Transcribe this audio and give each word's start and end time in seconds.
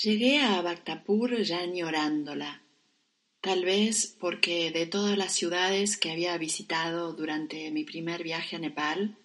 Llegué 0.00 0.38
a 0.38 0.62
Bhaktapur 0.62 1.42
ya 1.42 1.58
añorándola, 1.58 2.62
tal 3.40 3.64
vez 3.64 4.06
porque 4.20 4.70
de 4.70 4.86
todas 4.86 5.18
las 5.18 5.32
ciudades 5.34 5.96
que 5.96 6.12
había 6.12 6.38
visitado 6.38 7.14
durante 7.14 7.72
mi 7.72 7.82
primer 7.82 8.22
viaje 8.22 8.54
a 8.54 8.58
Nepal, 8.60 9.18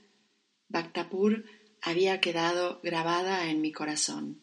Bhaktapur 0.69 1.45
había 1.79 2.19
quedado 2.21 2.79
grabada 2.81 3.51
en 3.51 3.61
mi 3.61 3.71
corazón. 3.71 4.41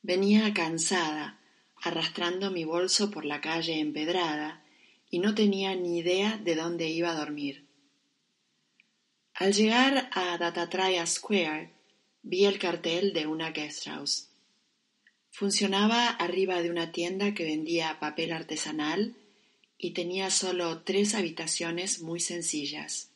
Venía 0.00 0.54
cansada, 0.54 1.42
arrastrando 1.82 2.50
mi 2.50 2.64
bolso 2.64 3.10
por 3.10 3.26
la 3.26 3.42
calle 3.42 3.80
empedrada, 3.80 4.64
y 5.10 5.18
no 5.18 5.34
tenía 5.34 5.74
ni 5.74 5.98
idea 5.98 6.38
de 6.38 6.54
dónde 6.54 6.88
iba 6.88 7.10
a 7.10 7.16
dormir. 7.16 7.68
Al 9.34 9.52
llegar 9.52 10.08
a 10.12 10.38
Datatraya 10.38 11.04
Square, 11.04 11.70
vi 12.22 12.46
el 12.46 12.58
cartel 12.58 13.12
de 13.12 13.26
una 13.26 13.50
guest. 13.50 14.33
Funcionaba 15.36 16.10
arriba 16.10 16.62
de 16.62 16.70
una 16.70 16.92
tienda 16.92 17.34
que 17.34 17.42
vendía 17.42 17.98
papel 17.98 18.30
artesanal 18.30 19.16
y 19.76 19.90
tenía 19.90 20.30
solo 20.30 20.82
tres 20.82 21.16
habitaciones 21.16 22.02
muy 22.02 22.20
sencillas. 22.20 23.10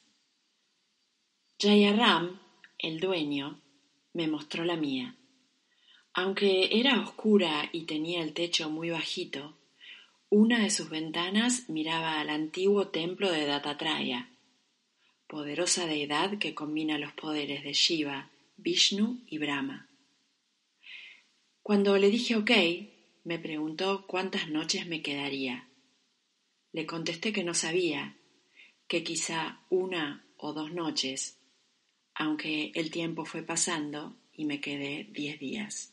Jayaram, 1.61 2.41
el 2.77 2.99
dueño, 2.99 3.61
me 4.15 4.27
mostró 4.27 4.65
la 4.65 4.75
mía. 4.75 5.15
Aunque 6.13 6.81
era 6.81 7.01
oscura 7.01 7.71
y 7.73 7.85
tenía 7.85 8.21
el 8.25 8.33
techo 8.33 8.69
muy 8.69 8.91
bajito, 8.91 9.57
una 10.29 10.65
de 10.65 10.71
sus 10.71 10.91
ventanas 10.91 11.69
miraba 11.69 12.19
al 12.19 12.31
antiguo 12.31 12.89
templo 12.89 13.31
de 13.31 13.47
Datatraya, 13.47 14.29
poderosa 15.29 15.87
deidad 15.87 16.39
que 16.39 16.53
combina 16.53 16.99
los 16.99 17.13
poderes 17.13 17.63
de 17.63 17.75
Shiva, 17.75 18.29
Vishnu 18.57 19.21
y 19.29 19.39
Brahma. 19.39 19.88
Cuando 21.69 21.99
le 21.99 22.09
dije 22.09 22.35
ok, 22.35 22.51
me 23.25 23.39
preguntó 23.39 24.07
cuántas 24.07 24.49
noches 24.49 24.87
me 24.87 25.03
quedaría. 25.03 25.69
Le 26.73 26.87
contesté 26.87 27.31
que 27.31 27.45
no 27.45 27.53
sabía, 27.53 28.17
que 28.87 29.05
quizá 29.05 29.61
una 29.69 30.25
o 30.39 30.55
dos 30.55 30.73
noches, 30.73 31.37
aunque 32.15 32.73
el 32.75 32.91
tiempo 32.91 33.27
fue 33.27 33.43
pasando 33.43 34.17
y 34.33 34.47
me 34.47 34.63
quedé 34.63 35.09
diez 35.13 35.39
días. 35.39 35.93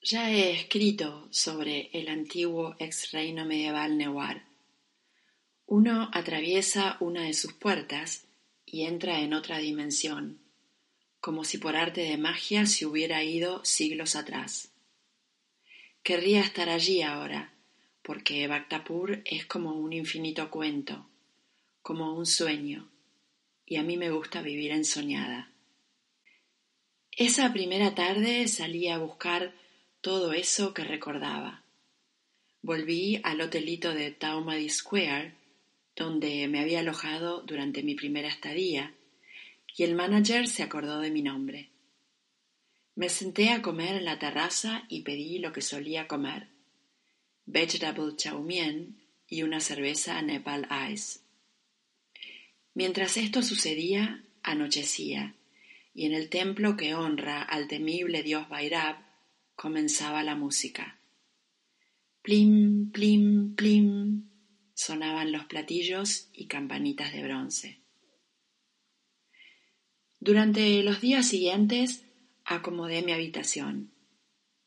Ya 0.00 0.32
he 0.32 0.52
escrito 0.52 1.28
sobre 1.30 1.90
el 1.92 2.08
antiguo 2.08 2.74
ex 2.78 3.12
reino 3.12 3.44
medieval 3.44 3.98
Newar. 3.98 4.46
Uno 5.66 6.08
atraviesa 6.10 6.96
una 7.00 7.24
de 7.24 7.34
sus 7.34 7.52
puertas 7.52 8.26
y 8.64 8.84
entra 8.84 9.20
en 9.20 9.34
otra 9.34 9.58
dimensión, 9.58 10.41
como 11.22 11.44
si 11.44 11.58
por 11.58 11.76
arte 11.76 12.00
de 12.00 12.18
magia 12.18 12.66
se 12.66 12.84
hubiera 12.84 13.22
ido 13.22 13.64
siglos 13.64 14.16
atrás. 14.16 14.72
Querría 16.02 16.40
estar 16.40 16.68
allí 16.68 17.00
ahora, 17.02 17.54
porque 18.02 18.48
Bhaktapur 18.48 19.22
es 19.24 19.46
como 19.46 19.70
un 19.70 19.92
infinito 19.92 20.50
cuento, 20.50 21.06
como 21.80 22.12
un 22.12 22.26
sueño, 22.26 22.90
y 23.64 23.76
a 23.76 23.84
mí 23.84 23.96
me 23.96 24.10
gusta 24.10 24.42
vivir 24.42 24.72
ensoñada. 24.72 25.52
Esa 27.12 27.52
primera 27.52 27.94
tarde 27.94 28.48
salí 28.48 28.88
a 28.88 28.98
buscar 28.98 29.54
todo 30.00 30.32
eso 30.32 30.74
que 30.74 30.82
recordaba. 30.82 31.62
Volví 32.62 33.20
al 33.22 33.40
hotelito 33.42 33.94
de 33.94 34.10
Taumadi 34.10 34.68
Square, 34.68 35.36
donde 35.94 36.48
me 36.48 36.58
había 36.58 36.80
alojado 36.80 37.42
durante 37.42 37.84
mi 37.84 37.94
primera 37.94 38.26
estadía, 38.26 38.96
y 39.76 39.84
el 39.84 39.94
manager 39.94 40.48
se 40.48 40.62
acordó 40.62 41.00
de 41.00 41.10
mi 41.10 41.22
nombre. 41.22 41.70
Me 42.94 43.08
senté 43.08 43.50
a 43.50 43.62
comer 43.62 43.96
en 43.96 44.04
la 44.04 44.18
terraza 44.18 44.84
y 44.88 45.02
pedí 45.02 45.38
lo 45.38 45.52
que 45.52 45.62
solía 45.62 46.06
comer, 46.08 46.48
vegetable 47.46 48.16
chow 48.16 48.42
mein 48.42 49.00
y 49.26 49.42
una 49.42 49.60
cerveza 49.60 50.20
Nepal 50.20 50.68
Ice. 50.90 51.20
Mientras 52.74 53.16
esto 53.16 53.42
sucedía, 53.42 54.24
anochecía, 54.42 55.34
y 55.94 56.06
en 56.06 56.12
el 56.12 56.28
templo 56.28 56.76
que 56.76 56.94
honra 56.94 57.42
al 57.42 57.68
temible 57.68 58.22
dios 58.22 58.48
Vairab 58.48 58.96
comenzaba 59.54 60.22
la 60.22 60.34
música. 60.34 60.98
Plim, 62.22 62.90
plim, 62.90 63.54
plim, 63.54 64.28
sonaban 64.74 65.32
los 65.32 65.44
platillos 65.46 66.28
y 66.32 66.46
campanitas 66.46 67.12
de 67.12 67.22
bronce. 67.22 67.81
Durante 70.24 70.84
los 70.84 71.00
días 71.00 71.26
siguientes 71.26 72.04
acomodé 72.44 73.02
mi 73.02 73.10
habitación. 73.10 73.90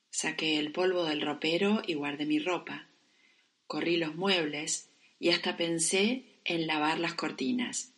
Saqué 0.09 0.59
el 0.59 0.73
polvo 0.73 1.05
del 1.05 1.21
ropero 1.21 1.81
y 1.87 1.93
guardé 1.93 2.25
mi 2.25 2.39
ropa. 2.39 2.89
Corrí 3.65 3.95
los 3.95 4.15
muebles 4.15 4.91
y 5.17 5.29
hasta 5.29 5.55
pensé 5.55 6.41
en 6.43 6.67
lavar 6.67 6.99
las 6.99 7.13
cortinas. 7.13 7.93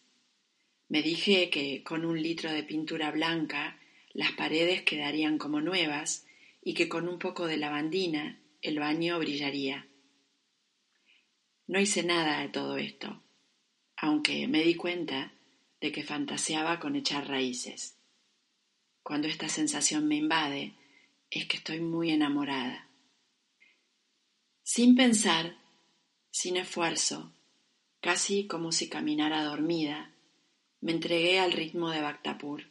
Me 0.87 1.01
dije 1.01 1.49
que 1.49 1.81
con 1.81 2.05
un 2.05 2.21
litro 2.21 2.51
de 2.51 2.61
pintura 2.61 3.09
blanca 3.09 3.79
las 4.13 4.33
paredes 4.33 4.83
quedarían 4.83 5.39
como 5.39 5.59
nuevas 5.59 6.27
y 6.63 6.75
que 6.75 6.87
con 6.87 7.07
un 7.07 7.17
poco 7.17 7.47
de 7.47 7.57
lavandina 7.57 8.39
el 8.61 8.77
baño 8.77 9.17
brillaría. 9.17 9.87
No 11.65 11.79
hice 11.79 12.03
nada 12.03 12.41
de 12.41 12.49
todo 12.49 12.77
esto, 12.77 13.23
aunque 13.95 14.47
me 14.47 14.61
di 14.61 14.75
cuenta 14.75 15.33
de 15.79 15.91
que 15.91 16.03
fantaseaba 16.03 16.79
con 16.79 16.95
echar 16.95 17.27
raíces. 17.27 17.95
Cuando 19.03 19.27
esta 19.27 19.47
sensación 19.47 20.07
me 20.07 20.15
invade, 20.15 20.73
es 21.29 21.45
que 21.45 21.57
estoy 21.57 21.79
muy 21.79 22.11
enamorada. 22.11 22.87
Sin 24.63 24.95
pensar, 24.95 25.57
sin 26.31 26.57
esfuerzo, 26.57 27.31
casi 28.01 28.47
como 28.47 28.71
si 28.71 28.89
caminara 28.89 29.43
dormida, 29.43 30.11
me 30.81 30.91
entregué 30.91 31.39
al 31.39 31.51
ritmo 31.51 31.89
de 31.89 32.01
Bhaktapur. 32.01 32.63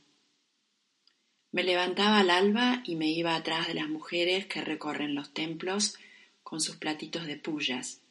Me 1.53 1.65
levantaba 1.65 2.19
al 2.19 2.31
alba 2.31 2.83
y 2.85 2.97
me 2.97 3.09
iba 3.09 3.35
atrás 3.35 3.67
de 3.67 3.75
las 3.75 3.89
mujeres 3.89 4.47
que 4.47 4.61
recorren 4.61 5.15
los 5.15 5.33
templos 5.33 5.97
con 6.43 6.61
sus 6.61 6.77
platitos 6.77 7.27
de 7.27 7.37
pullas, 7.37 8.03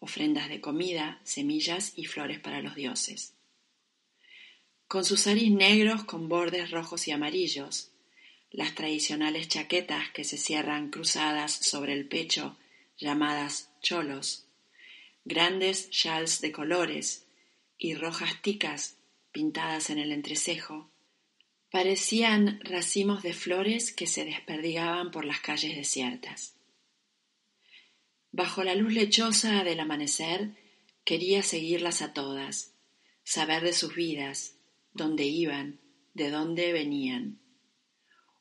ofrendas 0.00 0.48
de 0.48 0.60
comida, 0.60 1.20
semillas 1.22 1.92
y 1.96 2.06
flores 2.06 2.40
para 2.40 2.62
los 2.62 2.74
dioses 2.74 3.33
con 4.86 5.04
sus 5.04 5.22
saris 5.22 5.50
negros 5.50 6.04
con 6.04 6.28
bordes 6.28 6.70
rojos 6.70 7.08
y 7.08 7.10
amarillos, 7.10 7.90
las 8.50 8.74
tradicionales 8.74 9.48
chaquetas 9.48 10.10
que 10.10 10.24
se 10.24 10.38
cierran 10.38 10.90
cruzadas 10.90 11.52
sobre 11.52 11.92
el 11.92 12.06
pecho, 12.06 12.56
llamadas 12.96 13.70
cholos, 13.82 14.46
grandes 15.24 15.90
shawls 15.90 16.40
de 16.40 16.52
colores 16.52 17.26
y 17.78 17.94
rojas 17.94 18.40
ticas 18.42 18.98
pintadas 19.32 19.90
en 19.90 19.98
el 19.98 20.12
entrecejo, 20.12 20.90
parecían 21.70 22.60
racimos 22.62 23.24
de 23.24 23.32
flores 23.32 23.92
que 23.92 24.06
se 24.06 24.24
desperdigaban 24.24 25.10
por 25.10 25.24
las 25.24 25.40
calles 25.40 25.74
desiertas. 25.74 26.54
Bajo 28.30 28.62
la 28.62 28.76
luz 28.76 28.92
lechosa 28.92 29.64
del 29.64 29.80
amanecer 29.80 30.50
quería 31.04 31.42
seguirlas 31.42 32.02
a 32.02 32.12
todas, 32.12 32.74
saber 33.24 33.62
de 33.64 33.72
sus 33.72 33.94
vidas, 33.94 34.53
dónde 34.94 35.24
iban, 35.24 35.80
de 36.14 36.30
dónde 36.30 36.72
venían. 36.72 37.40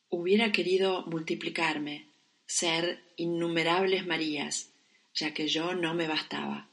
Hubiera 0.09 0.51
querido 0.51 1.05
multiplicarme, 1.07 2.07
ser 2.45 3.03
innumerables 3.17 4.05
Marías, 4.05 4.71
ya 5.13 5.33
que 5.33 5.47
yo 5.47 5.73
no 5.73 5.93
me 5.95 6.07
bastaba. 6.07 6.69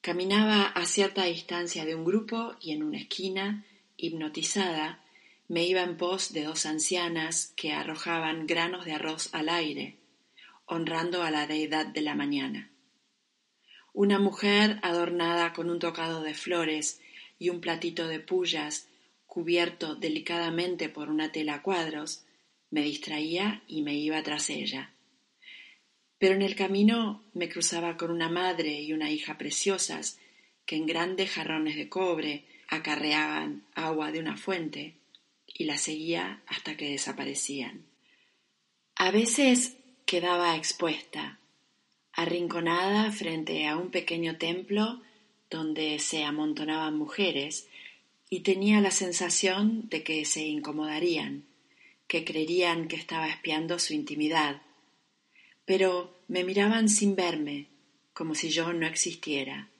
Caminaba 0.00 0.64
a 0.64 0.84
cierta 0.86 1.24
distancia 1.24 1.84
de 1.84 1.94
un 1.94 2.04
grupo 2.04 2.56
y 2.60 2.72
en 2.72 2.82
una 2.82 2.98
esquina, 2.98 3.64
hipnotizada, 3.96 5.04
me 5.48 5.64
iba 5.64 5.82
en 5.82 5.96
pos 5.96 6.32
de 6.32 6.44
dos 6.44 6.66
ancianas 6.66 7.52
que 7.56 7.72
arrojaban 7.72 8.46
granos 8.46 8.84
de 8.84 8.92
arroz 8.92 9.32
al 9.32 9.48
aire, 9.48 9.96
honrando 10.66 11.22
a 11.22 11.30
la 11.30 11.46
deidad 11.46 11.86
de 11.86 12.02
la 12.02 12.14
mañana. 12.14 12.70
Una 13.92 14.18
mujer 14.18 14.78
adornada 14.82 15.52
con 15.52 15.70
un 15.70 15.78
tocado 15.78 16.22
de 16.22 16.34
flores 16.34 17.00
y 17.38 17.50
un 17.50 17.60
platito 17.60 18.08
de 18.08 18.20
pullas 18.20 18.88
cubierto 19.26 19.94
delicadamente 19.94 20.88
por 20.88 21.10
una 21.10 21.32
tela 21.32 21.54
a 21.54 21.62
cuadros, 21.62 22.24
me 22.70 22.82
distraía 22.82 23.62
y 23.66 23.82
me 23.82 23.94
iba 23.94 24.22
tras 24.22 24.50
ella. 24.50 24.92
Pero 26.18 26.34
en 26.34 26.42
el 26.42 26.56
camino 26.56 27.22
me 27.34 27.48
cruzaba 27.48 27.96
con 27.96 28.10
una 28.10 28.28
madre 28.28 28.80
y 28.80 28.92
una 28.92 29.10
hija 29.10 29.38
preciosas 29.38 30.18
que 30.66 30.76
en 30.76 30.86
grandes 30.86 31.30
jarrones 31.30 31.76
de 31.76 31.88
cobre 31.88 32.44
acarreaban 32.68 33.66
agua 33.74 34.12
de 34.12 34.18
una 34.18 34.36
fuente 34.36 34.96
y 35.46 35.64
la 35.64 35.78
seguía 35.78 36.42
hasta 36.46 36.76
que 36.76 36.90
desaparecían. 36.90 37.86
A 38.96 39.10
veces 39.10 39.76
quedaba 40.06 40.56
expuesta, 40.56 41.38
arrinconada 42.12 43.12
frente 43.12 43.66
a 43.66 43.76
un 43.76 43.90
pequeño 43.90 44.36
templo 44.36 45.02
donde 45.50 45.98
se 45.98 46.24
amontonaban 46.24 46.96
mujeres 46.96 47.68
y 48.30 48.40
tenía 48.40 48.80
la 48.80 48.90
sensación 48.90 49.88
de 49.88 50.02
que 50.02 50.24
se 50.24 50.42
incomodarían, 50.42 51.44
que 52.06 52.24
creerían 52.24 52.88
que 52.88 52.96
estaba 52.96 53.28
espiando 53.28 53.78
su 53.78 53.94
intimidad, 53.94 54.62
pero 55.64 56.18
me 56.28 56.44
miraban 56.44 56.88
sin 56.88 57.16
verme, 57.16 57.68
como 58.12 58.34
si 58.34 58.50
yo 58.50 58.72
no 58.72 58.86
existiera. 58.86 59.70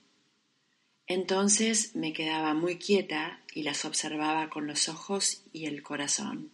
Entonces 1.07 1.97
me 1.97 2.13
quedaba 2.13 2.53
muy 2.55 2.77
quieta 2.77 3.43
y 3.55 3.63
las 3.63 3.85
observaba 3.85 4.51
con 4.51 4.67
los 4.67 4.89
ojos 4.89 5.43
y 5.53 5.65
el 5.65 5.83
corazón. 5.83 6.53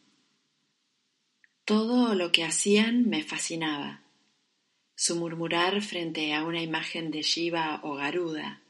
Todo 1.64 2.14
lo 2.14 2.30
que 2.30 2.44
hacían 2.44 3.08
me 3.08 3.24
fascinaba. 3.24 4.02
Su 4.94 5.16
murmurar 5.16 5.82
frente 5.82 6.34
a 6.34 6.44
una 6.44 6.62
imagen 6.62 7.10
de 7.10 7.22
Shiva 7.22 7.80
o 7.82 7.94
Garuda, 7.94 8.62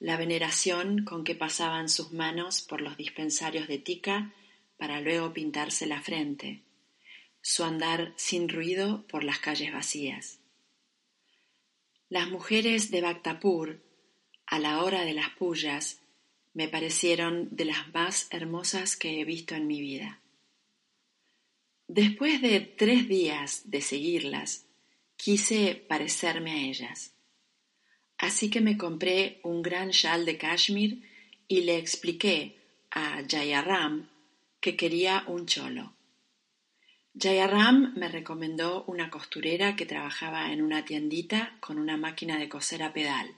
la 0.00 0.16
veneración 0.16 1.04
con 1.04 1.22
que 1.22 1.36
pasaban 1.36 1.88
sus 1.88 2.12
manos 2.12 2.62
por 2.62 2.80
los 2.80 2.96
dispensarios 2.96 3.68
de 3.68 3.78
tica 3.78 4.34
para 4.76 5.00
luego 5.00 5.32
pintarse 5.32 5.86
la 5.86 6.02
frente, 6.02 6.64
su 7.40 7.62
andar 7.62 8.12
sin 8.16 8.48
ruido 8.48 9.06
por 9.06 9.22
las 9.22 9.38
calles 9.38 9.72
vacías. 9.72 10.40
Las 12.08 12.28
mujeres 12.28 12.90
de 12.90 13.02
Bhaktapur 13.02 13.90
a 14.50 14.58
la 14.58 14.82
hora 14.82 15.04
de 15.04 15.14
las 15.14 15.30
pullas, 15.30 16.02
me 16.54 16.66
parecieron 16.66 17.48
de 17.52 17.66
las 17.66 17.94
más 17.94 18.26
hermosas 18.32 18.96
que 18.96 19.20
he 19.20 19.24
visto 19.24 19.54
en 19.54 19.68
mi 19.68 19.80
vida. 19.80 20.20
Después 21.86 22.42
de 22.42 22.58
tres 22.58 23.08
días 23.08 23.70
de 23.70 23.80
seguirlas, 23.80 24.66
quise 25.16 25.76
parecerme 25.76 26.50
a 26.50 26.56
ellas. 26.56 27.14
Así 28.20 28.50
que 28.50 28.60
me 28.60 28.76
compré 28.76 29.40
un 29.44 29.62
gran 29.62 29.92
chal 29.92 30.26
de 30.26 30.36
cashmere 30.36 30.98
y 31.48 31.62
le 31.62 31.78
expliqué 31.78 32.54
a 32.90 33.22
Jayaram 33.26 34.10
que 34.60 34.76
quería 34.76 35.24
un 35.26 35.46
cholo. 35.46 35.94
Jayaram 37.18 37.94
me 37.96 38.08
recomendó 38.08 38.84
una 38.84 39.08
costurera 39.08 39.74
que 39.74 39.86
trabajaba 39.86 40.52
en 40.52 40.60
una 40.60 40.84
tiendita 40.84 41.56
con 41.60 41.78
una 41.78 41.96
máquina 41.96 42.38
de 42.38 42.50
coser 42.50 42.82
a 42.82 42.92
pedal. 42.92 43.34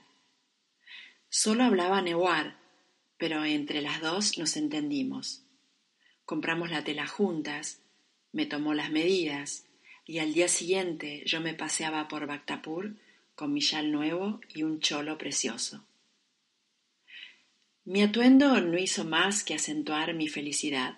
Solo 1.29 1.63
hablaba 1.63 2.01
Newar, 2.01 2.57
pero 3.17 3.45
entre 3.45 3.81
las 3.81 4.01
dos 4.01 4.37
nos 4.37 4.57
entendimos. 4.57 5.45
Compramos 6.25 6.71
la 6.71 6.83
tela 6.83 7.07
juntas, 7.07 7.79
me 8.33 8.45
tomó 8.45 8.73
las 8.73 8.91
medidas, 8.91 9.65
y 10.05 10.19
al 10.19 10.33
día 10.33 10.49
siguiente 10.49 11.23
yo 11.25 11.39
me 11.39 11.53
paseaba 11.53 12.09
por 12.09 12.27
Bactapur 12.27 12.97
con 13.35 13.53
mi 13.53 13.61
chal 13.61 13.91
nuevo 13.91 14.39
y 14.49 14.63
un 14.63 14.79
cholo 14.79 15.17
precioso. 15.17 15.85
Mi 17.85 18.01
atuendo 18.01 18.61
no 18.61 18.77
hizo 18.77 19.03
más 19.03 19.43
que 19.43 19.55
acentuar 19.55 20.13
mi 20.13 20.27
felicidad. 20.29 20.97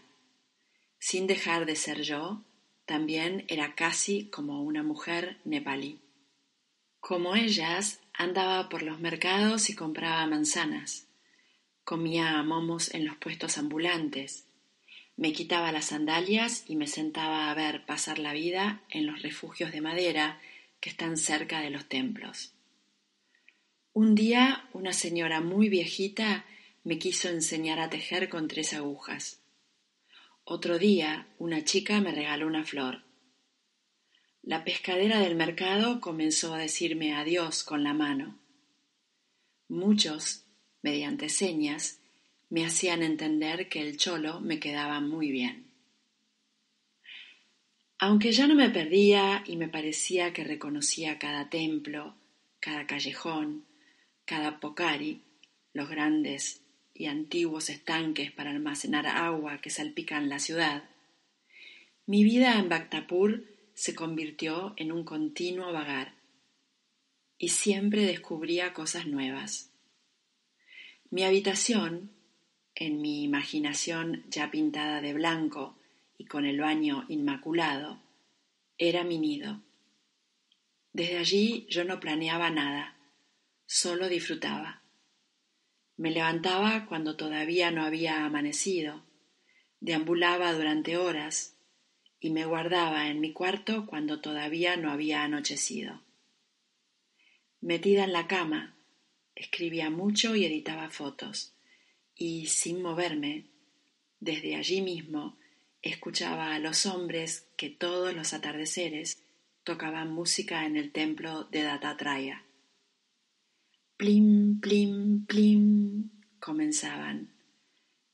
Sin 1.00 1.26
dejar 1.26 1.66
de 1.66 1.76
ser 1.76 2.02
yo, 2.02 2.44
también 2.86 3.46
era 3.48 3.74
casi 3.74 4.30
como 4.30 4.62
una 4.62 4.84
mujer 4.84 5.40
nepalí. 5.46 6.00
Como 7.00 7.36
ellas, 7.36 8.02
andaba 8.14 8.70
por 8.70 8.84
los 8.84 9.00
mercados 9.00 9.70
y 9.70 9.76
compraba 9.76 10.26
manzanas. 10.28 11.08
Comía 11.84 12.42
momos 12.44 12.94
en 12.94 13.06
los 13.06 13.18
puestos 13.18 13.58
ambulantes. 13.58 14.48
Me 15.18 15.32
quitaba 15.32 15.72
las 15.72 15.86
sandalias 15.86 16.66
y 16.68 16.76
me 16.76 16.88
sentaba 16.88 17.50
a 17.50 17.54
ver 17.54 17.86
pasar 17.86 18.20
la 18.20 18.34
vida 18.34 18.82
en 18.90 19.06
los 19.06 19.22
refugios 19.22 19.72
de 19.72 19.82
madera 19.82 20.40
que 20.80 20.90
están 20.90 21.18
cerca 21.18 21.62
de 21.62 21.70
los 21.70 21.88
templos. 21.88 22.54
Un 23.94 24.14
día 24.14 24.70
una 24.74 24.94
señora 24.94 25.42
muy 25.42 25.70
viejita 25.70 26.46
me 26.84 27.00
quiso 27.00 27.30
enseñar 27.30 27.80
a 27.80 27.90
tejer 27.90 28.30
con 28.30 28.48
tres 28.48 28.74
agujas. 28.74 29.42
Otro 30.44 30.78
día 30.78 31.28
una 31.40 31.64
chica 31.64 32.02
me 32.02 32.12
regaló 32.12 32.46
una 32.46 32.64
flor. 32.64 33.04
La 34.44 34.64
pescadera 34.64 35.20
del 35.20 35.36
mercado 35.36 36.00
comenzó 36.02 36.54
a 36.54 36.60
decirme 36.60 37.16
adiós 37.16 37.64
con 37.64 37.84
la 37.84 37.94
mano. 37.94 38.38
Muchos, 39.68 40.46
mediante 40.84 41.30
señas, 41.30 42.00
me 42.50 42.64
hacían 42.64 43.02
entender 43.02 43.70
que 43.70 43.82
el 43.82 43.98
cholo 43.98 44.40
me 44.42 44.60
quedaba 44.60 45.00
muy 45.00 45.32
bien. 45.32 45.65
Aunque 47.98 48.34
ya 48.34 48.46
no 48.48 48.56
me 48.56 48.70
perdía 48.70 49.44
y 49.46 49.56
me 49.56 49.70
parecía 49.70 50.34
que 50.34 50.44
reconocía 50.44 51.18
cada 51.18 51.50
templo, 51.50 52.16
cada 52.60 52.86
callejón, 52.86 53.66
cada 54.26 54.60
pocari, 54.60 55.22
los 55.74 55.90
grandes 55.90 56.62
y 56.94 57.06
antiguos 57.06 57.70
estanques 57.70 58.32
para 58.32 58.52
almacenar 58.52 59.08
agua 59.08 59.60
que 59.62 59.70
salpican 59.70 60.28
la 60.28 60.40
ciudad, 60.40 60.84
mi 62.06 62.24
vida 62.24 62.60
en 62.60 62.70
Bactapur 62.70 63.46
se 63.74 63.96
convirtió 63.96 64.74
en 64.78 64.92
un 64.92 65.04
continuo 65.04 65.72
vagar 65.72 66.14
y 67.38 67.50
siempre 67.50 68.06
descubría 68.06 68.74
cosas 68.74 69.08
nuevas. 69.08 69.72
Mi 71.10 71.24
habitación, 71.24 72.12
en 72.76 73.02
mi 73.02 73.24
imaginación 73.24 74.24
ya 74.30 74.52
pintada 74.52 75.02
de 75.02 75.14
blanco 75.14 75.78
y 76.18 76.26
con 76.26 76.46
el 76.46 76.60
baño 76.60 77.06
inmaculado, 77.10 78.02
era 78.78 79.04
mi 79.04 79.18
nido. 79.18 79.62
Desde 80.94 81.18
allí 81.18 81.68
yo 81.70 81.84
no 81.84 82.00
planeaba 82.00 82.50
nada, 82.50 82.98
solo 83.66 84.08
disfrutaba. 84.08 84.82
Me 85.98 86.12
levantaba 86.12 86.86
cuando 86.88 87.16
todavía 87.16 87.72
no 87.72 87.84
había 87.84 88.26
amanecido, 88.26 89.04
deambulaba 89.80 90.54
durante 90.54 90.98
horas, 90.98 91.58
y 92.20 92.32
me 92.32 92.46
guardaba 92.46 93.10
en 93.10 93.20
mi 93.20 93.34
cuarto 93.34 93.86
cuando 93.86 94.20
todavía 94.20 94.78
no 94.78 94.92
había 94.92 95.24
anochecido. 95.24 96.02
Metida 97.62 98.04
en 98.04 98.14
la 98.14 98.28
cama, 98.28 98.76
escribía 99.36 99.90
mucho 99.90 100.36
y 100.36 100.46
editaba 100.46 100.90
fotos, 100.90 101.54
y 102.16 102.48
sin 102.48 102.82
moverme, 102.82 103.46
desde 104.20 104.56
allí 104.56 104.82
mismo, 104.82 105.38
escuchaba 105.86 106.56
a 106.56 106.60
los 106.60 106.86
hombres 106.86 107.48
que 107.56 107.70
todos 107.70 108.14
los 108.14 108.34
atardeceres 108.34 109.24
tocaban 109.64 110.12
música 110.12 110.66
en 110.66 110.76
el 110.76 110.92
templo 110.92 111.46
de 111.46 111.62
Datatraya. 111.62 112.44
Plim, 113.96 114.60
plim, 114.60 115.26
plim, 115.26 116.10
comenzaban, 116.40 117.30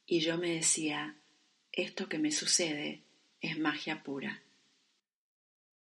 y 0.05 0.19
yo 0.19 0.37
me 0.37 0.55
decía, 0.55 1.15
esto 1.71 2.07
que 2.09 2.19
me 2.19 2.31
sucede 2.31 3.03
es 3.39 3.57
magia 3.57 4.03
pura. 4.03 4.43